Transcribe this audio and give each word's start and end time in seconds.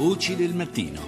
Voci 0.00 0.34
del 0.34 0.54
mattino. 0.54 0.98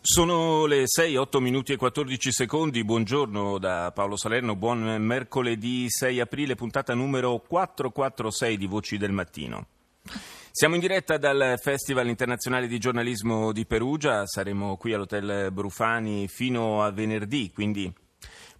Sono 0.00 0.64
le 0.66 0.84
6, 0.86 1.16
8 1.16 1.40
minuti 1.40 1.72
e 1.72 1.76
14 1.76 2.30
secondi. 2.30 2.84
Buongiorno 2.84 3.58
da 3.58 3.90
Paolo 3.92 4.16
Salerno. 4.16 4.54
Buon 4.54 5.02
mercoledì 5.02 5.86
6 5.90 6.20
aprile, 6.20 6.54
puntata 6.54 6.94
numero 6.94 7.40
446 7.40 8.56
di 8.56 8.66
Voci 8.66 8.96
del 8.96 9.10
Mattino. 9.10 9.66
Siamo 10.52 10.76
in 10.76 10.80
diretta 10.80 11.18
dal 11.18 11.58
Festival 11.60 12.06
internazionale 12.06 12.68
di 12.68 12.78
giornalismo 12.78 13.50
di 13.50 13.66
Perugia. 13.66 14.24
Saremo 14.24 14.76
qui 14.76 14.92
all'Hotel 14.92 15.50
Brufani 15.50 16.28
fino 16.28 16.84
a 16.84 16.92
venerdì, 16.92 17.50
quindi 17.52 17.92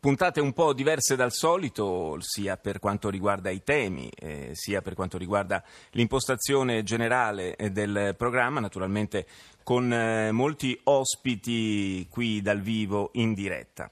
Puntate 0.00 0.40
un 0.40 0.54
po' 0.54 0.72
diverse 0.72 1.14
dal 1.14 1.30
solito, 1.30 2.16
sia 2.20 2.56
per 2.56 2.78
quanto 2.78 3.10
riguarda 3.10 3.50
i 3.50 3.62
temi, 3.62 4.10
eh, 4.16 4.52
sia 4.54 4.80
per 4.80 4.94
quanto 4.94 5.18
riguarda 5.18 5.62
l'impostazione 5.90 6.82
generale 6.82 7.54
eh, 7.54 7.68
del 7.70 8.14
programma, 8.16 8.60
naturalmente 8.60 9.26
con 9.62 9.92
eh, 9.92 10.32
molti 10.32 10.80
ospiti 10.84 12.06
qui 12.08 12.40
dal 12.40 12.62
vivo 12.62 13.10
in 13.12 13.34
diretta. 13.34 13.90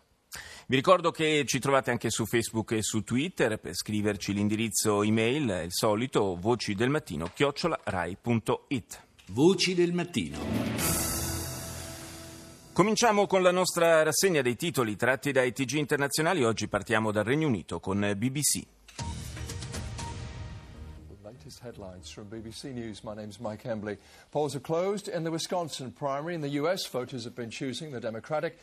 Vi 0.66 0.76
ricordo 0.76 1.10
che 1.10 1.44
ci 1.44 1.58
trovate 1.58 1.90
anche 1.90 2.08
su 2.08 2.24
Facebook 2.24 2.70
e 2.72 2.82
su 2.82 3.04
Twitter 3.04 3.58
per 3.58 3.74
scriverci 3.74 4.32
l'indirizzo 4.32 5.02
email, 5.02 5.64
il 5.64 5.72
solito, 5.72 6.38
voci 6.40 6.74
del 6.74 6.88
mattino, 6.88 7.30
chiocciolarai.it. 7.34 9.02
Voci 9.26 9.74
del 9.74 9.92
mattino. 9.92 11.07
Cominciamo 12.78 13.26
con 13.26 13.42
la 13.42 13.50
nostra 13.50 14.04
rassegna 14.04 14.40
dei 14.40 14.54
titoli 14.54 14.94
tratti 14.94 15.32
dai 15.32 15.52
TG 15.52 15.72
internazionali. 15.72 16.44
Oggi 16.44 16.68
partiamo 16.68 17.10
dal 17.10 17.24
Regno 17.24 17.48
Unito 17.48 17.80
con 17.80 18.12
BBC. 18.16 18.77
Latest 21.48 21.62
headlines 21.62 22.10
from 22.10 22.26
BBC 22.26 22.74
News. 22.74 23.02
My 23.02 23.14
name 23.14 23.30
is 23.30 23.40
Mike 23.40 23.64
Embley. 23.64 23.96
Polls 24.30 24.54
are 24.54 24.60
closed 24.60 25.08
in 25.08 25.24
the 25.24 25.30
Wisconsin 25.30 25.90
primary. 25.92 26.34
In 26.34 26.42
the 26.42 26.60
U.S., 26.60 26.86
voters 26.86 27.24
have 27.24 27.34
been 27.34 27.48
choosing 27.48 27.90
the 27.90 28.00
Democratic 28.00 28.58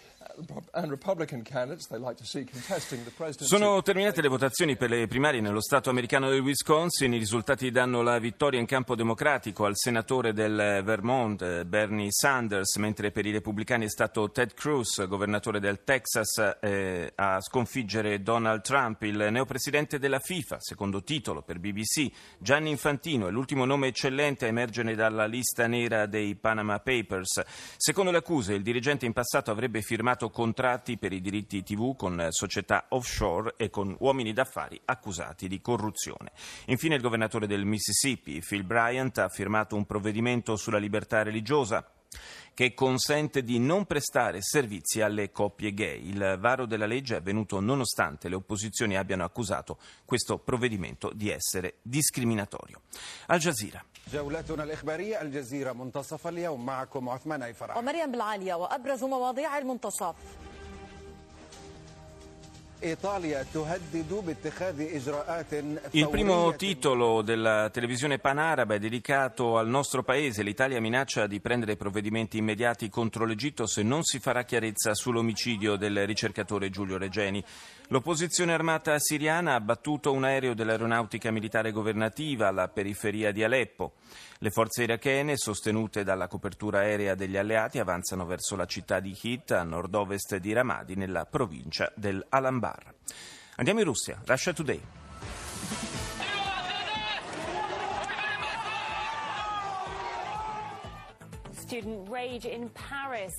and 0.71 0.91
Republican 0.91 1.43
candidates 1.43 1.87
they 1.87 1.97
like 1.97 2.17
to 2.17 2.25
see 2.25 2.43
contesting 2.43 3.03
the 3.03 3.09
presidency. 3.09 3.47
Sono 3.47 3.81
terminate 3.81 4.21
le 4.21 4.27
votazioni 4.27 4.75
per 4.75 4.91
le 4.91 5.07
primarie 5.07 5.41
nello 5.41 5.61
Stato 5.61 5.89
americano 5.89 6.29
del 6.29 6.41
Wisconsin. 6.41 7.11
I 7.11 7.17
risultati 7.17 7.71
danno 7.71 8.03
la 8.03 8.19
vittoria 8.19 8.59
in 8.59 8.67
campo 8.67 8.93
democratico 8.93 9.65
al 9.65 9.75
senatore 9.75 10.31
del 10.33 10.81
Vermont, 10.83 11.63
Bernie 11.63 12.11
Sanders, 12.11 12.75
mentre 12.75 13.09
per 13.09 13.25
i 13.25 13.31
repubblicani 13.31 13.85
è 13.85 13.89
stato 13.89 14.29
Ted 14.29 14.53
Cruz, 14.53 15.07
governatore 15.07 15.59
del 15.59 15.83
Texas, 15.83 16.57
eh, 16.61 17.11
a 17.15 17.41
sconfiggere 17.41 18.21
Donald 18.21 18.61
Trump, 18.61 19.01
il 19.01 19.27
neopresidente 19.31 19.97
della 19.97 20.19
FIFA, 20.19 20.57
secondo 20.59 21.01
titolo 21.01 21.41
per 21.41 21.57
BBC. 21.57 22.11
Gianni 22.37 22.73
Infantino 22.75 23.29
è 23.29 23.31
l'ultimo 23.31 23.63
nome 23.63 23.87
eccellente 23.87 24.43
a 24.43 24.49
emergere 24.49 24.95
dalla 24.95 25.25
lista 25.25 25.65
nera 25.65 26.07
dei 26.07 26.35
Panama 26.35 26.79
Papers. 26.79 27.41
Secondo 27.77 28.11
le 28.11 28.17
accuse, 28.17 28.53
il 28.53 28.63
dirigente 28.63 29.05
in 29.05 29.13
passato 29.13 29.49
avrebbe 29.49 29.81
firmato 29.81 30.29
contratti 30.29 30.97
per 30.97 31.13
i 31.13 31.21
diritti 31.21 31.63
TV 31.63 31.95
con 31.95 32.27
società 32.31 32.87
offshore 32.89 33.53
e 33.55 33.69
con 33.69 33.95
uomini 33.99 34.33
d'affari 34.33 34.77
accusati 34.83 35.47
di 35.47 35.61
corruzione. 35.61 36.33
Infine 36.65 36.95
il 36.95 37.01
governatore 37.01 37.47
del 37.47 37.63
Mississippi, 37.63 38.43
Phil 38.45 38.65
Bryant, 38.65 39.19
ha 39.19 39.29
firmato 39.29 39.77
un 39.77 39.85
provvedimento 39.85 40.57
sulla 40.57 40.77
libertà 40.77 41.23
religiosa 41.23 41.94
che 42.54 42.74
consente 42.74 43.42
di 43.42 43.58
non 43.58 43.86
prestare 43.86 44.42
servizi 44.42 45.00
alle 45.00 45.30
coppie 45.30 45.72
gay. 45.72 46.08
Il 46.08 46.36
varo 46.38 46.66
della 46.66 46.86
legge 46.86 47.14
è 47.14 47.18
avvenuto 47.18 47.58
nonostante 47.60 48.28
le 48.28 48.34
opposizioni 48.34 48.96
abbiano 48.96 49.24
accusato 49.24 49.78
questo 50.04 50.38
provvedimento 50.38 51.10
di 51.14 51.30
essere 51.30 51.76
discriminatorio. 51.82 52.82
Al 53.26 53.38
Jazeera. 53.38 53.84
جولتنا 54.12 54.62
الإخبارية 54.64 55.22
الجزيرة 55.22 55.72
منتصف 55.72 56.26
اليوم 56.26 56.66
معكم 56.66 57.08
عثمان 57.08 57.42
أي 57.42 57.54
فرح 57.54 57.76
ومريم 57.76 58.10
بالعالية 58.10 58.54
وأبرز 58.54 59.04
مواضيع 59.04 59.58
المنتصف 59.58 60.14
il 65.91 66.09
primo 66.09 66.55
titolo 66.55 67.21
della 67.23 67.69
televisione 67.71 68.19
panaraba 68.19 68.75
è 68.75 68.79
dedicato 68.79 69.57
al 69.57 69.67
nostro 69.67 70.03
paese. 70.03 70.43
L'Italia 70.43 70.79
minaccia 70.79 71.25
di 71.25 71.39
prendere 71.39 71.77
provvedimenti 71.77 72.37
immediati 72.37 72.89
contro 72.89 73.25
l'Egitto 73.25 73.65
se 73.65 73.81
non 73.81 74.03
si 74.03 74.19
farà 74.19 74.43
chiarezza 74.43 74.93
sull'omicidio 74.93 75.77
del 75.77 76.05
ricercatore 76.05 76.69
Giulio 76.69 76.99
Regeni. 76.99 77.43
L'opposizione 77.87 78.53
armata 78.53 78.97
siriana 78.99 79.53
ha 79.53 79.55
abbattuto 79.55 80.11
un 80.11 80.23
aereo 80.23 80.53
dell'aeronautica 80.53 81.31
militare 81.31 81.71
governativa 81.71 82.47
alla 82.47 82.67
periferia 82.67 83.31
di 83.31 83.43
Aleppo. 83.43 83.93
Le 84.39 84.49
forze 84.51 84.83
irachene, 84.83 85.37
sostenute 85.37 86.03
dalla 86.03 86.27
copertura 86.27 86.79
aerea 86.79 87.15
degli 87.15 87.37
alleati, 87.37 87.79
avanzano 87.79 88.25
verso 88.25 88.55
la 88.55 88.65
città 88.65 88.99
di 88.99 89.17
Hit, 89.19 89.51
a 89.51 89.63
nord-ovest 89.63 90.35
di 90.37 90.51
Ramadi, 90.51 90.95
nella 90.95 91.25
provincia 91.25 91.91
del 91.95 92.23
Alambar. 92.75 92.93
Andiamo 93.57 93.79
in 93.79 93.85
Russia. 93.85 94.21
Russia 94.25 94.53
Today. 94.53 94.81
Student 101.53 102.09
rage 102.09 102.45
in 102.45 102.69
Paris. 102.69 103.33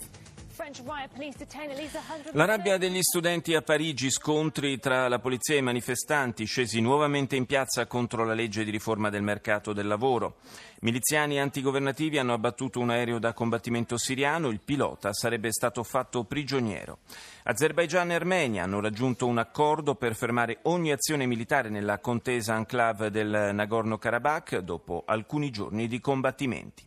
La 2.33 2.47
rabbia 2.47 2.79
degli 2.79 3.03
studenti 3.03 3.55
a 3.55 3.61
Parigi, 3.61 4.11
scontri 4.11 4.79
tra 4.79 5.07
la 5.07 5.19
polizia 5.19 5.55
e 5.55 5.59
i 5.59 5.63
manifestanti 5.63 6.47
scesi 6.47 6.81
nuovamente 6.81 7.37
in 7.37 7.45
piazza 7.45 7.87
contro 7.87 8.25
la 8.25 8.33
legge 8.33 8.65
di 8.65 8.71
riforma 8.71 9.11
del 9.11 9.21
mercato 9.21 9.75
del 9.75 9.87
lavoro. 9.87 10.37
Miliziani 10.81 11.39
antigovernativi 11.39 12.17
hanno 12.17 12.33
abbattuto 12.33 12.81
un 12.81 12.89
aereo 12.89 13.19
da 13.19 13.35
combattimento 13.35 13.99
siriano, 13.99 14.49
il 14.49 14.61
pilota 14.61 15.13
sarebbe 15.13 15.53
stato 15.53 15.83
fatto 15.83 16.25
prigioniero. 16.25 16.99
Azerbaigian 17.43 18.13
e 18.13 18.15
Armenia 18.15 18.63
hanno 18.63 18.81
raggiunto 18.81 19.27
un 19.27 19.37
accordo 19.37 19.95
per 19.95 20.15
fermare 20.15 20.61
ogni 20.63 20.91
azione 20.91 21.27
militare 21.27 21.69
nella 21.69 21.99
contesa 21.99 22.57
enclave 22.57 23.11
del 23.11 23.51
Nagorno-Karabakh 23.53 24.59
dopo 24.61 25.03
alcuni 25.05 25.51
giorni 25.51 25.87
di 25.87 26.01
combattimenti. 26.01 26.83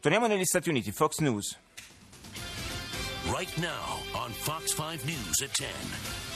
Torniamo 0.00 0.26
negli 0.26 0.44
Stati 0.44 0.68
Uniti, 0.68 0.90
Fox 0.90 1.18
News. 1.18 1.58
Right 3.32 3.58
now 3.58 3.98
on 4.14 4.30
Fox 4.30 4.72
5 4.72 5.04
News 5.06 5.42
at 5.42 5.52
10. 5.54 6.35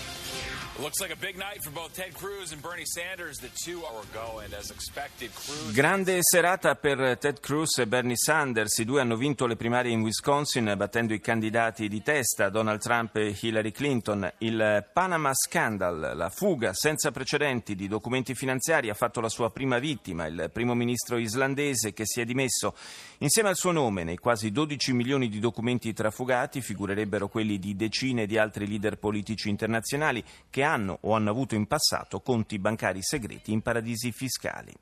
Grande 5.72 6.16
serata 6.22 6.74
per 6.74 7.18
Ted 7.18 7.38
Cruz 7.38 7.76
e 7.76 7.86
Bernie 7.86 8.16
Sanders. 8.16 8.78
I 8.78 8.86
due 8.86 9.02
hanno 9.02 9.16
vinto 9.16 9.46
le 9.46 9.56
primarie 9.56 9.92
in 9.92 10.00
Wisconsin 10.00 10.72
battendo 10.78 11.12
i 11.12 11.20
candidati 11.20 11.86
di 11.86 12.02
testa 12.02 12.48
Donald 12.48 12.80
Trump 12.80 13.14
e 13.16 13.36
Hillary 13.38 13.72
Clinton. 13.72 14.32
Il 14.38 14.88
Panama 14.90 15.32
Scandal, 15.34 16.12
la 16.16 16.30
fuga 16.30 16.72
senza 16.72 17.10
precedenti 17.10 17.74
di 17.74 17.86
documenti 17.86 18.34
finanziari, 18.34 18.88
ha 18.88 18.94
fatto 18.94 19.20
la 19.20 19.28
sua 19.28 19.50
prima 19.50 19.78
vittima, 19.78 20.26
il 20.28 20.48
primo 20.50 20.72
ministro 20.72 21.18
islandese 21.18 21.92
che 21.92 22.06
si 22.06 22.22
è 22.22 22.24
dimesso. 22.24 22.74
Insieme 23.18 23.50
al 23.50 23.56
suo 23.56 23.72
nome, 23.72 24.02
nei 24.02 24.16
quasi 24.16 24.50
12 24.50 24.94
milioni 24.94 25.28
di 25.28 25.40
documenti 25.40 25.92
trafugati 25.92 26.62
figurerebbero 26.62 27.28
quelli 27.28 27.58
di 27.58 27.76
decine 27.76 28.24
di 28.24 28.38
altri 28.38 28.66
leader 28.66 28.96
politici 28.96 29.50
internazionali 29.50 30.24
che 30.48 30.62
hanno 30.62 30.69
o 31.01 31.13
hanno 31.13 31.29
avuto 31.29 31.55
in 31.55 31.67
passato 31.67 32.21
conti 32.21 32.59
bancari 32.59 33.01
segreti 33.01 33.51
in 33.51 33.61
paradisi 33.61 34.11
fiscali. 34.11 34.73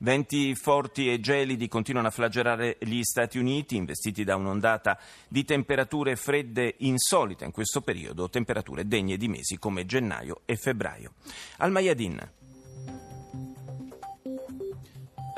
Venti 0.00 0.54
forti 0.54 1.12
e 1.12 1.18
gelidi 1.18 1.66
continuano 1.66 2.08
a 2.08 2.10
flagellare 2.12 2.76
gli 2.80 3.02
Stati 3.02 3.38
Uniti, 3.38 3.74
investiti 3.74 4.22
da 4.22 4.36
un'ondata 4.36 4.98
di 5.26 5.44
temperature 5.44 6.14
fredde 6.14 6.76
insolite 6.78 7.44
in 7.44 7.50
questo 7.50 7.80
periodo, 7.80 8.30
temperature 8.30 8.86
degne 8.86 9.16
di 9.16 9.26
mesi 9.26 9.58
come 9.58 9.84
gennaio 9.84 10.42
e 10.44 10.56
febbraio. 10.56 11.14
Al 11.58 11.70
Mayadin. 11.72 12.30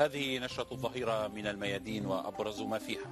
هذه 0.01 0.39
نشرة 0.39 0.67
الظهيرة 0.71 1.27
من 1.27 1.47
الميادين 1.47 2.05
وأبرز 2.05 2.61
ما 2.61 2.79
فيها 2.79 3.05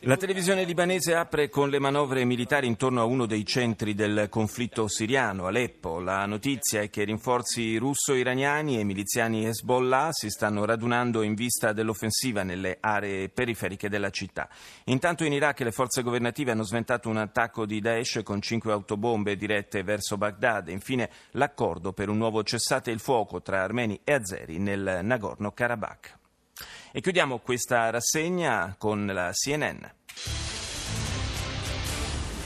La 0.00 0.16
televisione 0.16 0.64
libanese 0.64 1.14
apre 1.14 1.48
con 1.48 1.70
le 1.70 1.78
manovre 1.78 2.24
militari 2.24 2.66
intorno 2.66 3.00
a 3.00 3.04
uno 3.04 3.26
dei 3.26 3.46
centri 3.46 3.94
del 3.94 4.26
conflitto 4.28 4.88
siriano, 4.88 5.46
Aleppo. 5.46 6.00
La 6.00 6.26
notizia 6.26 6.80
è 6.80 6.90
che 6.90 7.04
rinforzi 7.04 7.76
russo-iraniani 7.76 8.80
e 8.80 8.82
miliziani 8.82 9.46
Hezbollah 9.46 10.08
si 10.10 10.30
stanno 10.30 10.64
radunando 10.64 11.22
in 11.22 11.34
vista 11.34 11.72
dell'offensiva 11.72 12.42
nelle 12.42 12.78
aree 12.80 13.28
periferiche 13.28 13.88
della 13.88 14.10
città. 14.10 14.48
Intanto 14.86 15.24
in 15.24 15.32
Iraq 15.32 15.60
le 15.60 15.70
forze 15.70 16.02
governative 16.02 16.50
hanno 16.50 16.64
sventato 16.64 17.08
un 17.08 17.18
attacco 17.18 17.66
di 17.66 17.80
Daesh 17.80 18.22
con 18.24 18.40
cinque 18.40 18.72
autobombe 18.72 19.36
dirette 19.36 19.84
verso 19.84 20.16
Baghdad. 20.16 20.68
Infine 20.68 21.08
l'accordo 21.32 21.92
per 21.92 22.08
un 22.08 22.16
nuovo 22.16 22.42
cessate 22.42 22.90
il 22.90 22.98
fuoco 22.98 23.40
tra 23.42 23.62
armeni 23.62 24.00
e 24.02 24.12
azeri 24.12 24.58
nel 24.58 25.00
Nagorno-Karabakh. 25.02 26.17
E 26.92 27.00
chiudiamo 27.00 27.38
questa 27.38 27.90
rassegna 27.90 28.74
con 28.78 29.06
la 29.06 29.30
CNN. 29.32 29.84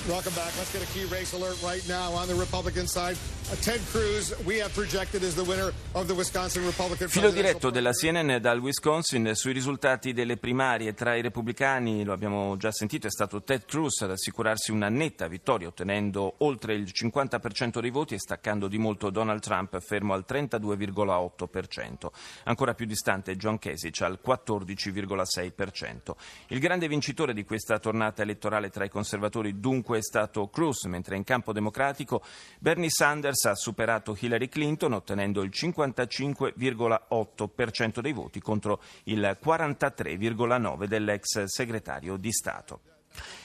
Welcome 0.09 0.35
back. 0.35 0.53
Let's 0.56 0.73
get 0.73 0.82
a 0.82 0.93
key 0.93 1.05
race 1.05 1.32
alert 1.32 1.62
right 1.62 1.87
now 1.88 2.12
on 2.12 2.26
the 2.26 2.35
Republican 2.35 2.88
side. 2.88 3.17
Uh, 3.50 3.56
Ted 3.56 3.81
Cruz, 3.91 4.35
we 4.44 4.62
have 4.62 4.73
projected 4.73 5.23
as 5.25 5.35
the 5.35 5.43
winner 5.43 5.73
of 5.93 6.06
the 6.06 6.15
Wisconsin 6.15 6.65
Republican 6.65 7.09
Filo 7.09 7.31
diretto 7.31 7.71
della 7.71 7.91
CNN 7.91 8.37
dal 8.41 8.61
Wisconsin 8.61 9.33
sui 9.35 9.53
risultati 9.53 10.12
delle 10.12 10.37
primarie 10.37 10.94
tra 10.94 11.17
i 11.17 11.23
repubblicani, 11.23 12.05
lo 12.05 12.12
abbiamo 12.12 12.56
già 12.56 12.71
sentito, 12.71 13.09
è 13.09 13.11
stato 13.11 13.43
Ted 13.43 13.67
Cruz 13.67 14.03
ad 14.03 14.12
assicurarsi 14.12 14.71
una 14.71 14.89
netta 14.89 15.27
vittoria 15.27 15.69
ottenendo 15.69 16.37
oltre 16.39 16.75
il 16.75 16.91
50% 16.94 17.81
dei 17.81 17.91
voti 17.91 18.15
e 18.15 18.19
staccando 18.19 18.69
di 18.69 18.79
molto 18.79 19.11
Donald 19.11 19.41
Trump 19.41 19.79
fermo 19.81 20.15
al 20.15 20.25
32,8%. 20.27 22.11
Ancora 22.45 22.75
più 22.75 22.87
distante 22.87 23.37
John 23.37 23.59
Kasich 23.59 24.00
al 24.03 24.21
14,6%. 24.25 26.15
Il 26.47 26.61
grande 26.61 26.88
vincitore 26.88 27.35
di 27.35 27.45
questa 27.45 27.79
tornata 27.81 28.23
elettorale 28.23 28.71
tra 28.71 28.85
i 28.85 28.88
conservatori 28.88 29.59
dunque 29.59 29.99
è 29.99 30.03
stato 30.03 30.49
Cruz, 30.49 30.85
mentre 30.85 31.17
in 31.17 31.25
campo 31.25 31.53
democratico 31.53 32.23
Bernie 32.59 32.88
Sanders 32.88 33.31
ha 33.44 33.55
superato 33.55 34.17
Hillary 34.19 34.49
Clinton 34.49 34.93
ottenendo 34.93 35.43
il 35.43 35.50
55,8% 35.52 38.00
dei 38.00 38.12
voti 38.12 38.40
contro 38.40 38.82
il 39.05 39.38
43,9% 39.43 40.87
dell'ex 40.87 41.44
segretario 41.44 42.17
di 42.17 42.32
Stato. 42.32 42.81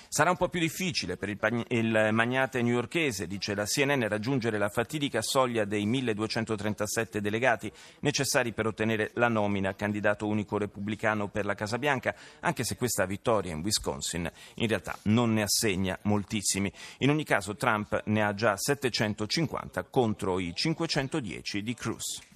Sarà 0.09 0.29
un 0.29 0.37
po' 0.37 0.47
più 0.47 0.59
difficile 0.59 1.17
per 1.17 1.29
il, 1.29 1.65
il 1.69 2.09
magnate 2.11 2.61
newyorchese, 2.61 3.27
dice 3.27 3.53
la 3.53 3.65
CNN, 3.65 4.07
raggiungere 4.07 4.57
la 4.57 4.69
fatidica 4.69 5.21
soglia 5.21 5.65
dei 5.65 5.85
1237 5.85 7.19
delegati 7.19 7.71
necessari 7.99 8.53
per 8.53 8.67
ottenere 8.67 9.11
la 9.15 9.27
nomina 9.27 9.75
candidato 9.75 10.25
unico 10.25 10.57
repubblicano 10.57 11.27
per 11.27 11.45
la 11.45 11.55
Casa 11.55 11.77
Bianca, 11.77 12.15
anche 12.39 12.63
se 12.63 12.77
questa 12.77 13.05
vittoria 13.05 13.53
in 13.53 13.61
Wisconsin 13.61 14.31
in 14.55 14.67
realtà 14.67 14.97
non 15.03 15.33
ne 15.33 15.43
assegna 15.43 15.97
moltissimi. 16.03 16.71
In 16.99 17.09
ogni 17.09 17.23
caso 17.23 17.55
Trump 17.55 18.01
ne 18.05 18.23
ha 18.23 18.33
già 18.33 18.55
750 18.55 19.83
contro 19.83 20.39
i 20.39 20.53
510 20.53 21.63
di 21.63 21.73
Cruz. 21.73 22.35